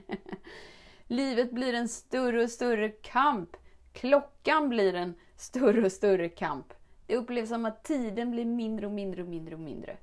Livet 1.07 1.51
blir 1.51 1.73
en 1.73 1.89
större 1.89 2.43
och 2.43 2.49
större 2.49 2.89
kamp. 2.89 3.49
Klockan 3.93 4.69
blir 4.69 4.95
en 4.95 5.13
större 5.35 5.85
och 5.85 5.91
större 5.91 6.29
kamp. 6.29 6.73
Det 7.05 7.15
upplevs 7.15 7.49
som 7.49 7.65
att 7.65 7.83
tiden 7.83 8.31
blir 8.31 8.45
mindre 8.45 8.85
och 8.85 8.91
mindre 8.91 9.21
och 9.21 9.27
mindre 9.29 9.55
och 9.55 9.61
mindre. 9.61 9.97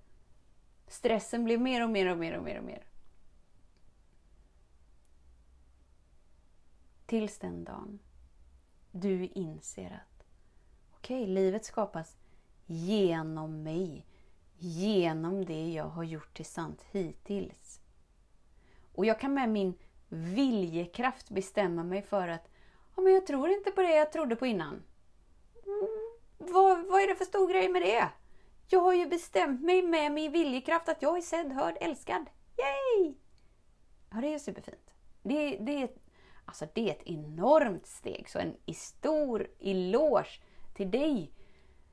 Stressen 0.87 1.45
blir 1.45 1.59
mer 1.59 1.85
och 1.85 1.91
mer 1.91 2.11
och 2.11 2.19
mer 2.19 2.39
och 2.39 2.45
mer 2.45 2.59
och 2.59 2.65
mer. 2.65 2.85
Tills 7.07 7.39
den 7.39 7.65
dagen 7.65 7.99
du 8.91 9.27
inser 9.27 9.91
att 9.91 10.25
okej, 10.97 11.23
okay, 11.23 11.35
livet 11.35 11.65
skapas 11.65 12.17
genom 12.67 13.63
mig. 13.63 14.07
Genom 14.59 15.45
det 15.45 15.69
jag 15.69 15.85
har 15.85 16.03
gjort 16.03 16.37
till 16.37 16.45
sant 16.45 16.85
hittills. 16.93 17.81
Och 18.95 19.07
jag 19.07 19.21
kan 19.21 19.35
med 19.35 19.49
min 19.49 19.75
viljekraft 20.09 21.31
bestämma 21.31 21.85
mig 21.85 22.03
för 22.03 22.29
att 22.29 22.51
ja, 22.97 23.03
men 23.03 23.13
jag 23.13 23.27
tror 23.27 23.51
inte 23.51 23.71
på 23.71 23.83
det 23.83 23.97
jag 23.97 24.13
trodde 24.13 24.37
på 24.37 24.47
innan. 24.47 24.83
Vad, 26.41 26.87
vad 26.87 27.03
är 27.03 27.07
det 27.07 27.15
för 27.15 27.25
stor 27.25 27.49
grej 27.49 27.69
med 27.69 27.83
det? 27.83 28.09
Jag 28.69 28.81
har 28.81 28.95
ju 28.95 29.07
bestämt 29.07 29.63
mig 29.63 29.83
med 29.83 30.13
min 30.13 30.33
viljekraft 30.33 30.89
att 30.89 31.03
jag 31.03 31.17
är 31.17 31.23
sedd, 31.23 31.53
hörd, 31.53 31.77
älskad. 31.81 32.31
Yay! 32.57 33.15
Ja, 34.11 34.21
det 34.21 34.35
är 34.35 34.39
superfint. 34.39 34.91
Det, 35.23 35.57
det, 35.57 35.91
alltså 36.45 36.67
det 36.75 36.89
är 36.89 36.91
ett 36.91 37.07
enormt 37.07 37.87
steg, 37.87 38.29
så 38.29 38.39
en 38.39 38.57
stor 38.75 39.49
eloge 39.59 40.41
till 40.75 40.91
dig. 40.91 41.33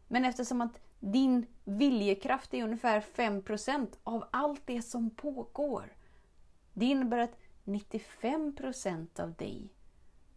Men 0.07 0.25
eftersom 0.25 0.61
att 0.61 0.79
din 0.99 1.45
viljekraft 1.63 2.53
är 2.53 2.63
ungefär 2.63 3.01
5% 3.01 3.97
av 4.03 4.25
allt 4.31 4.61
det 4.65 4.81
som 4.81 5.09
pågår. 5.09 5.95
Det 6.73 6.85
innebär 6.85 7.17
att 7.17 7.37
95% 7.65 9.21
av 9.21 9.33
dig 9.33 9.73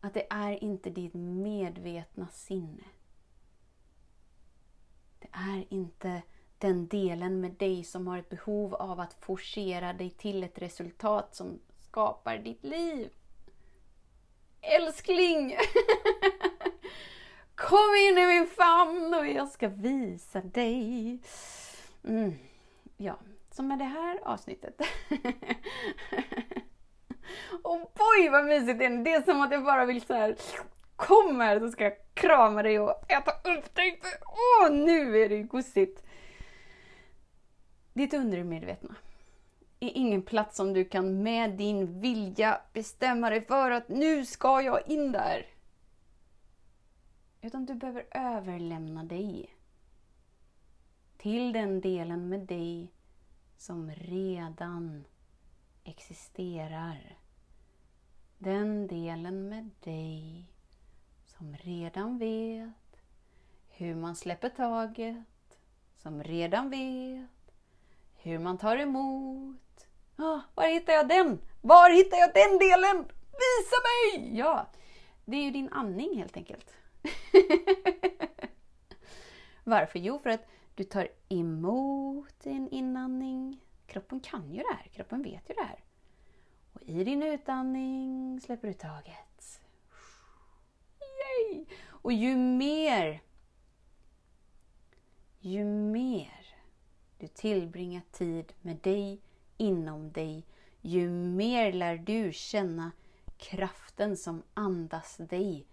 Att 0.00 0.14
det 0.14 0.26
är 0.30 0.64
inte 0.64 0.90
ditt 0.90 1.14
medvetna 1.14 2.28
sinne. 2.28 2.84
Det 5.18 5.28
är 5.32 5.64
inte 5.68 6.22
den 6.58 6.88
delen 6.88 7.40
med 7.40 7.52
dig 7.52 7.84
som 7.84 8.06
har 8.06 8.18
ett 8.18 8.28
behov 8.28 8.74
av 8.74 9.00
att 9.00 9.14
forcera 9.14 9.92
dig 9.92 10.10
till 10.10 10.44
ett 10.44 10.58
resultat 10.58 11.34
som 11.34 11.60
skapar 11.78 12.38
ditt 12.38 12.64
liv. 12.64 13.10
Älskling! 14.60 15.56
Kom 17.54 17.94
in 18.08 18.18
i 18.18 18.26
min 18.26 18.46
famn 18.46 19.14
och 19.14 19.26
jag 19.26 19.48
ska 19.48 19.68
visa 19.68 20.40
dig. 20.40 21.18
Mm. 22.04 22.34
Ja, 22.96 23.18
så 23.50 23.62
med 23.62 23.78
det 23.78 23.84
här 23.84 24.20
avsnittet. 24.24 24.80
och 27.62 27.92
boy 27.94 28.28
vad 28.30 28.44
mysigt 28.44 28.78
det 28.78 28.84
är. 28.84 29.04
Det 29.04 29.14
är 29.14 29.22
som 29.22 29.40
att 29.40 29.52
jag 29.52 29.64
bara 29.64 29.84
vill 29.84 30.02
så 30.02 30.14
här. 30.14 30.36
Kom 30.96 31.40
här 31.40 31.60
så 31.60 31.70
ska 31.70 31.84
jag 31.84 31.96
krama 32.14 32.62
dig 32.62 32.80
och 32.80 33.12
äta 33.12 33.30
upp 33.30 33.74
dig. 33.74 34.00
Åh, 34.26 34.72
nu 34.72 35.22
är 35.22 35.28
det 35.28 35.42
gosigt. 35.42 36.02
Ditt 37.92 38.14
undermedvetna 38.14 38.94
är 39.80 39.90
ingen 39.94 40.22
plats 40.22 40.56
som 40.56 40.72
du 40.72 40.84
kan 40.84 41.22
med 41.22 41.50
din 41.50 42.00
vilja 42.00 42.60
bestämma 42.72 43.30
dig 43.30 43.46
för 43.46 43.70
att 43.70 43.88
nu 43.88 44.24
ska 44.24 44.62
jag 44.62 44.88
in 44.88 45.12
där. 45.12 45.46
Utan 47.40 47.66
du 47.66 47.74
behöver 47.74 48.06
överlämna 48.10 49.04
dig 49.04 49.54
till 51.16 51.52
den 51.52 51.80
delen 51.80 52.28
med 52.28 52.40
dig 52.40 52.92
som 53.56 53.90
redan 53.90 55.04
existerar. 55.84 57.18
Den 58.38 58.86
delen 58.86 59.48
med 59.48 59.70
dig 59.80 60.46
som 61.24 61.56
redan 61.56 62.18
vet 62.18 63.02
hur 63.68 63.94
man 63.94 64.16
släpper 64.16 64.48
taget, 64.48 65.58
som 65.96 66.22
redan 66.22 66.70
vet 66.70 67.30
hur 68.14 68.38
man 68.38 68.58
tar 68.58 68.76
emot. 68.76 69.86
Ah, 70.16 70.40
var 70.54 70.68
hittar 70.68 70.92
jag 70.92 71.08
den? 71.08 71.40
Var 71.60 71.90
hittar 71.90 72.16
jag 72.16 72.34
den 72.34 72.58
delen? 72.58 73.04
Visa 73.30 73.76
mig! 73.84 74.38
Ja, 74.38 74.66
det 75.24 75.36
är 75.36 75.42
ju 75.42 75.50
din 75.50 75.68
andning 75.68 76.16
helt 76.16 76.36
enkelt. 76.36 76.74
Varför? 79.64 79.98
Jo, 79.98 80.18
för 80.18 80.30
att 80.30 80.46
du 80.74 80.84
tar 80.84 81.08
emot 81.28 82.40
din 82.42 82.68
inandning. 82.68 83.60
Kroppen 83.86 84.20
kan 84.20 84.52
ju 84.52 84.62
det 84.62 84.74
här, 84.74 84.88
kroppen 84.92 85.22
vet 85.22 85.50
ju 85.50 85.54
det 85.54 85.62
här. 85.64 85.84
Och 86.72 86.82
i 86.82 87.04
din 87.04 87.22
utandning 87.22 88.40
släpper 88.40 88.68
du 88.68 88.74
taget. 88.74 89.60
Yay! 91.00 91.64
Och 91.86 92.12
ju 92.12 92.36
mer, 92.36 93.22
ju 95.40 95.64
mer 95.64 96.46
du 97.18 97.28
tillbringar 97.28 98.02
tid 98.10 98.52
med 98.62 98.76
dig, 98.76 99.20
inom 99.56 100.12
dig, 100.12 100.46
ju 100.80 101.10
mer 101.10 101.72
lär 101.72 101.96
du 101.96 102.32
känna 102.32 102.92
kraften 103.36 104.16
som 104.16 104.42
andas 104.54 105.16
dig 105.16 105.66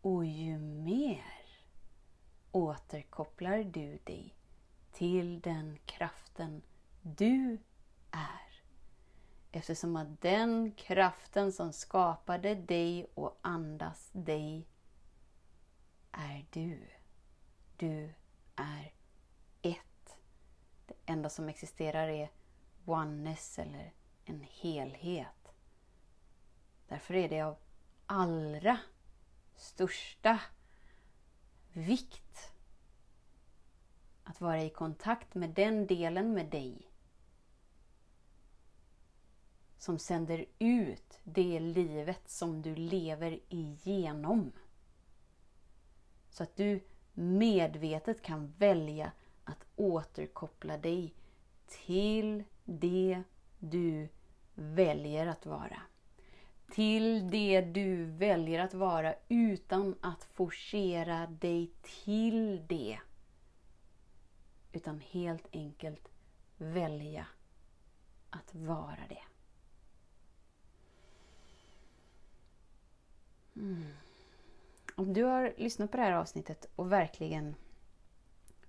och 0.00 0.24
ju 0.24 0.58
mer 0.58 1.24
återkopplar 2.52 3.64
du 3.64 3.98
dig 4.04 4.34
till 4.92 5.40
den 5.40 5.78
kraften 5.86 6.62
du 7.02 7.58
är. 8.10 8.62
Eftersom 9.52 9.96
att 9.96 10.20
den 10.20 10.72
kraften 10.72 11.52
som 11.52 11.72
skapade 11.72 12.54
dig 12.54 13.06
och 13.14 13.38
andas 13.42 14.10
dig 14.12 14.66
är 16.12 16.46
du. 16.50 16.88
Du 17.76 18.14
är 18.56 18.92
ett. 19.62 20.16
Det 20.86 20.94
enda 21.06 21.30
som 21.30 21.48
existerar 21.48 22.08
är 22.08 22.30
oneness 22.84 23.58
eller 23.58 23.92
en 24.24 24.46
helhet. 24.50 25.52
Därför 26.88 27.14
är 27.14 27.28
det 27.28 27.40
av 27.40 27.56
allra 28.06 28.78
största 29.56 30.40
vikt 31.72 32.52
att 34.24 34.40
vara 34.40 34.62
i 34.62 34.70
kontakt 34.70 35.34
med 35.34 35.50
den 35.50 35.86
delen 35.86 36.34
med 36.34 36.46
dig 36.46 36.89
som 39.80 39.98
sänder 39.98 40.46
ut 40.58 41.20
det 41.24 41.60
livet 41.60 42.30
som 42.30 42.62
du 42.62 42.74
lever 42.74 43.40
igenom. 43.48 44.52
Så 46.30 46.42
att 46.42 46.56
du 46.56 46.80
medvetet 47.14 48.22
kan 48.22 48.52
välja 48.58 49.12
att 49.44 49.66
återkoppla 49.76 50.78
dig 50.78 51.14
till 51.86 52.44
det 52.64 53.22
du 53.58 54.08
väljer 54.54 55.26
att 55.26 55.46
vara. 55.46 55.82
Till 56.72 57.30
det 57.30 57.60
du 57.60 58.04
väljer 58.04 58.64
att 58.64 58.74
vara 58.74 59.14
utan 59.28 59.94
att 60.00 60.24
forcera 60.24 61.26
dig 61.26 61.70
till 62.04 62.66
det. 62.66 62.98
Utan 64.72 65.00
helt 65.00 65.48
enkelt 65.52 66.08
välja 66.56 67.26
att 68.30 68.54
vara 68.54 69.06
det. 69.08 69.29
Mm. 73.56 73.84
Om 74.94 75.12
du 75.12 75.24
har 75.24 75.54
lyssnat 75.56 75.90
på 75.90 75.96
det 75.96 76.02
här 76.02 76.12
avsnittet 76.12 76.68
och 76.76 76.92
verkligen 76.92 77.54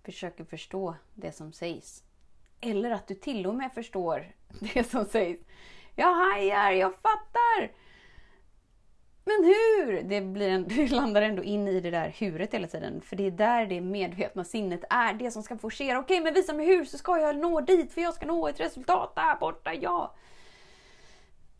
försöker 0.03 0.43
förstå 0.43 0.95
det 1.13 1.31
som 1.31 1.53
sägs. 1.53 2.03
Eller 2.61 2.91
att 2.91 3.07
du 3.07 3.15
till 3.15 3.47
och 3.47 3.55
med 3.55 3.73
förstår 3.73 4.31
det 4.73 4.83
som 4.83 5.05
sägs. 5.05 5.41
Jag 5.95 6.15
hajar, 6.15 6.71
jag 6.71 6.93
fattar! 6.93 7.71
Men 9.25 9.43
hur? 9.43 10.03
Det, 10.03 10.21
blir 10.21 10.49
en, 10.49 10.63
det 10.67 10.91
landar 10.91 11.21
ändå 11.21 11.43
in 11.43 11.67
i 11.67 11.79
det 11.79 11.91
där 11.91 12.15
huret 12.19 12.53
hela 12.53 12.67
tiden. 12.67 13.01
För 13.01 13.15
det 13.15 13.27
är 13.27 13.31
där 13.31 13.65
det 13.65 13.81
medvetna 13.81 14.43
sinnet 14.43 14.83
är 14.89 15.13
det 15.13 15.31
som 15.31 15.43
ska 15.43 15.57
forcera. 15.57 15.99
Okej, 15.99 16.21
men 16.21 16.33
visa 16.33 16.53
mig 16.53 16.65
hur 16.65 16.85
så 16.85 16.97
ska 16.97 17.19
jag 17.19 17.37
nå 17.37 17.61
dit 17.61 17.93
för 17.93 18.01
jag 18.01 18.13
ska 18.13 18.25
nå 18.25 18.47
ett 18.47 18.59
resultat 18.59 19.15
där 19.15 19.35
borta, 19.39 19.73
ja! 19.73 20.15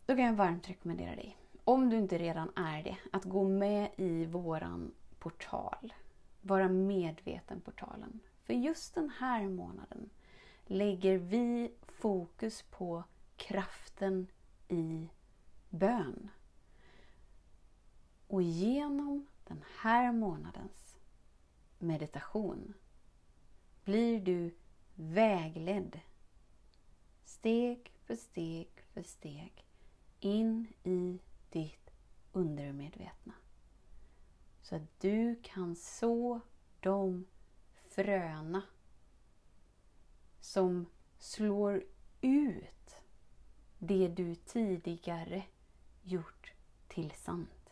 Då 0.06 0.16
kan 0.16 0.24
jag 0.24 0.32
varmt 0.32 0.68
rekommendera 0.68 1.16
dig 1.16 1.41
om 1.64 1.90
du 1.90 1.96
inte 1.96 2.18
redan 2.18 2.50
är 2.56 2.82
det, 2.82 2.96
att 3.12 3.24
gå 3.24 3.48
med 3.48 3.90
i 3.96 4.26
våran 4.26 4.94
portal. 5.18 5.92
Vara 6.40 6.68
medveten-portalen. 6.68 8.20
För 8.42 8.54
just 8.54 8.94
den 8.94 9.10
här 9.10 9.48
månaden 9.48 10.10
lägger 10.66 11.18
vi 11.18 11.72
fokus 11.86 12.62
på 12.62 13.04
kraften 13.36 14.26
i 14.68 15.08
bön. 15.70 16.30
Och 18.26 18.42
genom 18.42 19.26
den 19.44 19.64
här 19.80 20.12
månadens 20.12 20.96
meditation 21.78 22.74
blir 23.84 24.20
du 24.20 24.54
vägledd 24.94 26.00
steg 27.24 27.92
för 28.04 28.16
steg 28.16 28.68
för 28.92 29.02
steg 29.02 29.64
in 30.20 30.66
i 30.84 31.18
ditt 31.52 31.90
undermedvetna. 32.32 33.32
Så 34.62 34.76
att 34.76 35.00
du 35.00 35.36
kan 35.42 35.76
så 35.76 36.40
de 36.80 37.26
fröna 37.88 38.62
som 40.40 40.86
slår 41.18 41.84
ut 42.20 42.96
det 43.78 44.08
du 44.08 44.34
tidigare 44.34 45.42
gjort 46.02 46.52
till 46.88 47.10
sant. 47.10 47.70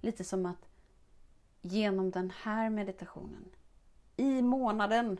Lite 0.00 0.24
som 0.24 0.46
att 0.46 0.68
genom 1.60 2.10
den 2.10 2.32
här 2.42 2.70
meditationen, 2.70 3.50
i 4.16 4.42
månaden, 4.42 5.18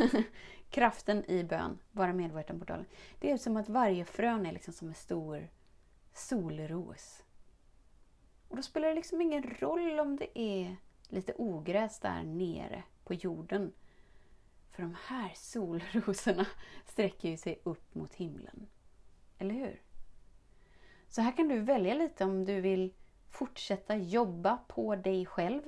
kraften 0.70 1.30
i 1.30 1.44
bön, 1.44 1.78
vara 1.92 2.12
medveten 2.12 2.58
på 2.58 2.64
dagen. 2.64 2.84
Det 3.18 3.30
är 3.30 3.36
som 3.36 3.56
att 3.56 3.68
varje 3.68 4.04
frön 4.04 4.46
är 4.46 4.52
liksom 4.52 4.74
som 4.74 4.88
en 4.88 4.94
stor 4.94 5.48
solros. 6.14 7.24
Och 8.48 8.56
då 8.56 8.62
spelar 8.62 8.88
det 8.88 8.94
liksom 8.94 9.20
ingen 9.20 9.42
roll 9.42 10.00
om 10.00 10.16
det 10.16 10.38
är 10.38 10.76
lite 11.08 11.34
ogräs 11.36 11.98
där 12.00 12.22
nere 12.22 12.82
på 13.04 13.14
jorden. 13.14 13.72
För 14.70 14.82
de 14.82 14.96
här 15.06 15.32
solrosorna 15.34 16.46
sträcker 16.86 17.28
ju 17.28 17.36
sig 17.36 17.60
upp 17.62 17.94
mot 17.94 18.14
himlen. 18.14 18.66
Eller 19.38 19.54
hur? 19.54 19.82
Så 21.08 21.20
här 21.20 21.36
kan 21.36 21.48
du 21.48 21.60
välja 21.60 21.94
lite 21.94 22.24
om 22.24 22.44
du 22.44 22.60
vill 22.60 22.94
fortsätta 23.30 23.96
jobba 23.96 24.56
på 24.68 24.96
dig 24.96 25.26
själv 25.26 25.62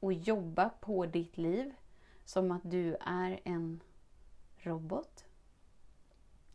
och 0.00 0.12
jobba 0.12 0.68
på 0.68 1.06
ditt 1.06 1.38
liv 1.38 1.74
som 2.24 2.50
att 2.50 2.70
du 2.70 2.96
är 3.00 3.40
en 3.44 3.80
robot. 4.56 5.24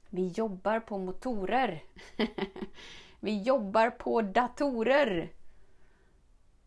Vi 0.10 0.28
jobbar 0.28 0.80
på 0.80 0.98
motorer. 0.98 1.84
Vi 3.20 3.42
jobbar 3.42 3.90
på 3.90 4.22
datorer. 4.22 5.34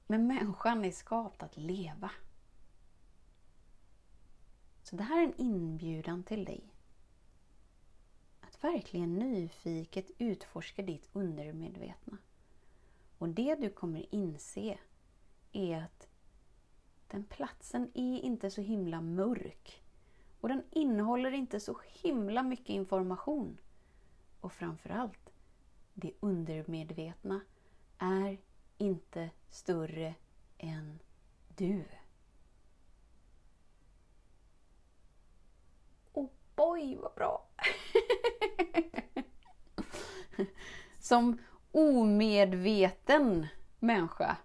Men 0.07 0.27
människan 0.27 0.85
är 0.85 0.91
skapt 0.91 1.43
att 1.43 1.57
leva. 1.57 2.11
Så 4.83 4.97
det 4.97 5.03
här 5.03 5.19
är 5.19 5.25
en 5.25 5.41
inbjudan 5.41 6.23
till 6.23 6.45
dig. 6.45 6.65
Att 8.41 8.65
verkligen 8.65 9.19
nyfiket 9.19 10.11
utforska 10.19 10.83
ditt 10.83 11.09
undermedvetna. 11.13 12.17
Och 13.19 13.29
det 13.29 13.55
du 13.55 13.71
kommer 13.71 14.15
inse 14.15 14.79
är 15.53 15.83
att 15.83 16.09
den 17.09 17.25
platsen 17.25 17.91
är 17.95 18.21
inte 18.21 18.51
så 18.51 18.61
himla 18.61 19.01
mörk. 19.01 19.83
Och 20.41 20.49
den 20.49 20.63
innehåller 20.71 21.33
inte 21.33 21.61
så 21.61 21.81
himla 22.03 22.43
mycket 22.43 22.69
information. 22.69 23.59
Och 24.41 24.53
framförallt, 24.53 25.28
det 26.01 26.13
undermedvetna 26.21 27.41
är 27.99 28.39
inte 28.79 29.31
större 29.51 30.15
än 30.59 30.99
du. 31.49 31.85
Oh 36.13 36.31
boy, 36.57 36.97
vad 36.97 37.15
bra! 37.15 37.49
Som 40.99 41.39
omedveten 41.73 43.47
människa 43.79 44.37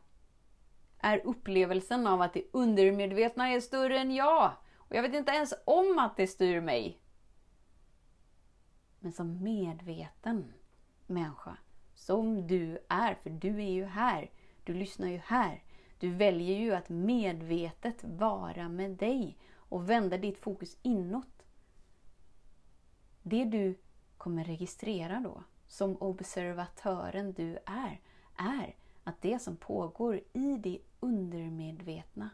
är 0.99 1.25
upplevelsen 1.25 2.07
av 2.07 2.21
att 2.21 2.33
det 2.33 2.43
undermedvetna 2.53 3.49
är 3.49 3.59
större 3.59 3.99
än 3.99 4.11
jag. 4.11 4.51
Och 4.75 4.95
jag 4.95 5.01
vet 5.01 5.13
inte 5.13 5.31
ens 5.31 5.53
om 5.65 5.99
att 5.99 6.17
det 6.17 6.27
styr 6.27 6.61
mig. 6.61 6.99
Men 8.99 9.11
som 9.11 9.43
medveten 9.43 10.53
människa 11.13 11.57
som 11.95 12.47
du 12.47 12.77
är, 12.89 13.15
för 13.15 13.29
du 13.29 13.63
är 13.63 13.71
ju 13.71 13.85
här. 13.85 14.31
Du 14.63 14.73
lyssnar 14.73 15.07
ju 15.07 15.17
här. 15.17 15.63
Du 15.99 16.09
väljer 16.09 16.57
ju 16.57 16.73
att 16.73 16.89
medvetet 16.89 18.03
vara 18.03 18.69
med 18.69 18.91
dig 18.91 19.37
och 19.55 19.89
vända 19.89 20.17
ditt 20.17 20.37
fokus 20.37 20.77
inåt. 20.81 21.45
Det 23.21 23.45
du 23.45 23.77
kommer 24.17 24.43
registrera 24.43 25.19
då, 25.19 25.43
som 25.67 25.97
observatören 25.97 27.33
du 27.33 27.57
är, 27.65 28.01
är 28.35 28.75
att 29.03 29.21
det 29.21 29.39
som 29.39 29.57
pågår 29.57 30.21
i 30.33 30.57
det 30.57 30.79
undermedvetna 30.99 32.29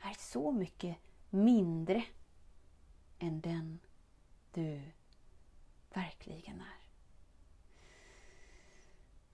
är 0.00 0.14
så 0.18 0.52
mycket 0.52 0.96
mindre 1.30 2.04
än 3.18 3.40
den 3.40 3.78
du 4.52 4.82
verkligen 5.92 6.60
är. 6.60 6.77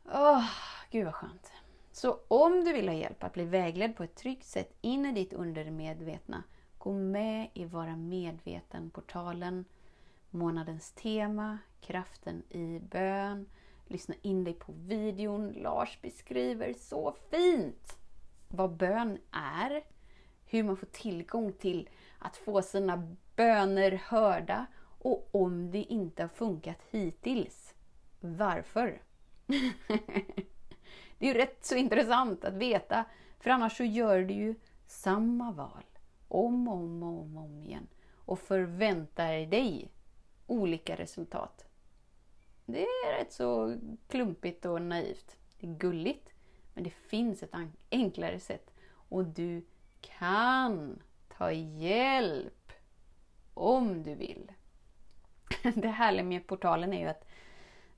Åh, 0.06 0.38
oh, 0.38 0.44
gud 0.90 1.04
vad 1.04 1.14
skönt. 1.14 1.52
Så 1.92 2.18
om 2.28 2.64
du 2.64 2.72
vill 2.72 2.88
ha 2.88 2.94
hjälp 2.94 3.24
att 3.24 3.32
bli 3.32 3.44
vägledd 3.44 3.96
på 3.96 4.04
ett 4.04 4.14
tryggt 4.14 4.46
sätt 4.46 4.76
in 4.80 5.06
i 5.06 5.12
ditt 5.12 5.32
undermedvetna, 5.32 6.42
gå 6.78 6.92
med 6.92 7.48
i 7.54 7.64
Vara 7.64 7.96
medveten-portalen, 7.96 9.64
månadens 10.30 10.92
tema, 10.92 11.58
kraften 11.80 12.42
i 12.50 12.80
bön, 12.90 13.46
lyssna 13.86 14.14
in 14.22 14.44
dig 14.44 14.54
på 14.54 14.72
videon. 14.72 15.52
Lars 15.52 15.98
beskriver 16.02 16.72
så 16.72 17.16
fint 17.30 17.98
vad 18.48 18.76
bön 18.76 19.18
är, 19.30 19.84
hur 20.46 20.62
man 20.62 20.76
får 20.76 20.86
tillgång 20.86 21.52
till 21.52 21.88
att 22.18 22.36
få 22.36 22.62
sina 22.62 23.16
böner 23.36 23.90
hörda 24.04 24.66
och 24.98 25.28
om 25.32 25.70
det 25.70 25.82
inte 25.82 26.22
har 26.22 26.28
funkat 26.28 26.78
hittills, 26.90 27.74
varför? 28.20 29.02
det 31.18 31.26
är 31.26 31.26
ju 31.26 31.34
rätt 31.34 31.64
så 31.64 31.74
intressant 31.74 32.44
att 32.44 32.54
veta, 32.54 33.04
för 33.38 33.50
annars 33.50 33.76
så 33.76 33.84
gör 33.84 34.22
du 34.22 34.34
ju 34.34 34.54
samma 34.86 35.52
val 35.52 35.84
om 36.28 36.68
och 36.68 36.74
om 36.74 37.02
och 37.02 37.20
om, 37.20 37.36
om 37.36 37.62
igen 37.62 37.86
och 38.14 38.38
förväntar 38.38 39.46
dig 39.46 39.90
olika 40.46 40.96
resultat. 40.96 41.64
Det 42.66 42.82
är 42.82 43.18
rätt 43.18 43.32
så 43.32 43.76
klumpigt 44.08 44.64
och 44.64 44.82
naivt. 44.82 45.36
Det 45.58 45.66
är 45.66 45.74
gulligt, 45.74 46.30
men 46.74 46.84
det 46.84 46.90
finns 46.90 47.42
ett 47.42 47.54
enklare 47.90 48.40
sätt. 48.40 48.74
Och 48.90 49.24
du 49.24 49.64
kan 50.00 51.02
ta 51.28 51.52
hjälp 51.52 52.72
om 53.54 54.02
du 54.02 54.14
vill. 54.14 54.52
Det 55.74 55.88
härliga 55.88 56.24
med 56.24 56.46
portalen 56.46 56.92
är 56.92 57.00
ju 57.00 57.06
att 57.06 57.28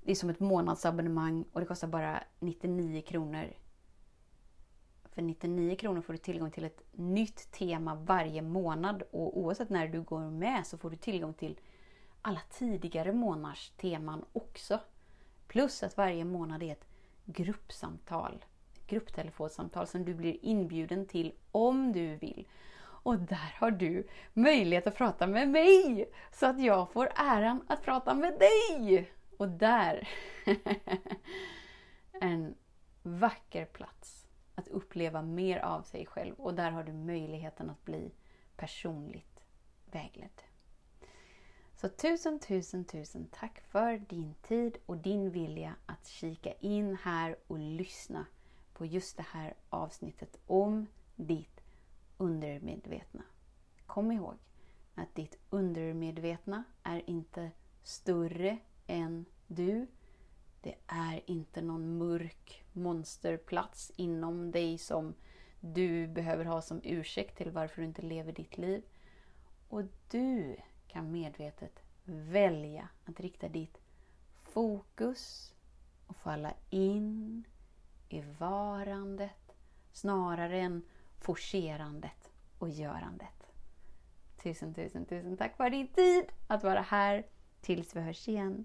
det 0.07 0.13
är 0.13 0.17
som 0.17 0.31
ett 0.31 0.41
månadsabonnemang 0.41 1.45
och 1.53 1.61
det 1.61 1.67
kostar 1.67 1.89
bara 1.89 2.23
99 2.39 3.03
kronor. 3.03 3.53
För 5.05 5.23
99 5.23 5.77
kronor 5.77 6.01
får 6.01 6.13
du 6.13 6.19
tillgång 6.19 6.51
till 6.51 6.65
ett 6.65 6.83
nytt 6.93 7.51
tema 7.53 7.95
varje 7.95 8.43
månad 8.43 9.03
och 9.11 9.39
oavsett 9.39 9.71
när 9.71 9.89
du 9.89 10.03
går 10.03 10.31
med 10.31 10.67
så 10.67 10.79
får 10.79 10.91
du 10.91 10.97
tillgång 10.97 11.35
till 11.35 11.61
alla 12.23 12.41
tidigare 12.51 13.13
månaders 13.13 13.71
teman 13.71 14.25
också. 14.33 14.81
Plus 15.47 15.83
att 15.83 15.97
varje 15.97 16.25
månad 16.25 16.63
är 16.63 16.73
ett 16.73 16.87
gruppsamtal, 17.25 18.45
grupptelefonsamtal 18.87 19.87
som 19.87 20.05
du 20.05 20.15
blir 20.15 20.45
inbjuden 20.45 21.07
till 21.07 21.33
om 21.51 21.93
du 21.93 22.17
vill. 22.17 22.49
Och 22.79 23.19
där 23.19 23.55
har 23.59 23.71
du 23.71 24.07
möjlighet 24.33 24.87
att 24.87 24.97
prata 24.97 25.27
med 25.27 25.49
mig! 25.49 26.11
Så 26.33 26.47
att 26.47 26.61
jag 26.61 26.93
får 26.93 27.09
äran 27.17 27.65
att 27.69 27.83
prata 27.83 28.15
med 28.15 28.39
dig! 28.39 29.16
Och 29.37 29.49
där, 29.49 30.09
en 32.13 32.55
vacker 33.03 33.65
plats 33.65 34.27
att 34.55 34.69
uppleva 34.69 35.23
mer 35.23 35.59
av 35.59 35.83
sig 35.83 36.07
själv. 36.07 36.35
Och 36.35 36.55
där 36.55 36.71
har 36.71 36.85
du 36.85 36.93
möjligheten 36.93 37.71
att 37.71 37.85
bli 37.85 38.13
personligt 38.57 39.43
vägledd. 39.91 40.43
Så 41.75 41.89
tusen, 41.89 42.39
tusen, 42.39 42.85
tusen 42.85 43.29
tack 43.31 43.61
för 43.61 43.99
din 43.99 44.35
tid 44.43 44.79
och 44.87 44.97
din 44.97 45.31
vilja 45.31 45.75
att 45.87 46.07
kika 46.07 46.53
in 46.53 46.97
här 47.03 47.37
och 47.47 47.59
lyssna 47.59 48.27
på 48.73 48.87
just 48.87 49.17
det 49.17 49.27
här 49.33 49.55
avsnittet 49.69 50.39
om 50.47 50.87
ditt 51.17 51.61
undermedvetna. 52.19 53.23
Kom 53.87 54.13
ihåg 54.13 54.35
att 54.95 55.15
ditt 55.15 55.39
undermedvetna 55.51 56.65
är 56.83 57.11
inte 57.11 57.51
större 57.83 58.59
än 58.87 59.25
du. 59.47 59.87
Det 60.61 60.75
är 60.87 61.23
inte 61.27 61.63
någon 61.63 61.99
mörk 61.99 62.65
monsterplats 62.73 63.93
inom 63.97 64.51
dig 64.51 64.79
som 64.79 65.15
du 65.61 66.07
behöver 66.07 66.45
ha 66.45 66.63
som 66.63 66.81
ursäkt 66.85 67.37
till 67.37 67.51
varför 67.51 67.83
du 67.83 67.89
inte 67.89 68.03
lever 68.03 68.33
ditt 68.33 68.59
liv. 68.59 68.83
Och 69.69 69.83
du 70.11 70.57
kan 70.89 71.13
medvetet 71.13 71.83
välja 72.05 72.89
att 73.05 73.21
rikta 73.21 73.49
ditt 73.49 73.79
fokus 74.43 75.55
och 76.07 76.17
falla 76.17 76.55
in 76.71 77.45
i 78.09 78.21
varandet 78.39 79.57
snarare 79.93 80.61
än 80.61 80.83
forcerandet 81.21 82.31
och 82.59 82.69
görandet. 82.69 83.53
Tusen, 84.43 84.75
tusen, 84.75 85.05
tusen 85.05 85.37
tack 85.37 85.57
för 85.57 85.71
din 85.71 85.89
tid 85.89 86.25
att 86.47 86.65
vara 86.65 86.81
här. 86.81 87.27
Tills 87.61 87.97
vi 87.97 88.01
hörs 88.01 88.29
igen. 88.29 88.65